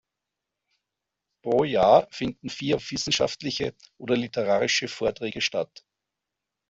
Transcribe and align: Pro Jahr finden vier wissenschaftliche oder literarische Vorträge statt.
Pro 1.43 1.63
Jahr 1.63 2.07
finden 2.09 2.49
vier 2.49 2.77
wissenschaftliche 2.79 3.75
oder 3.99 4.17
literarische 4.17 4.87
Vorträge 4.87 5.41
statt. 5.41 5.83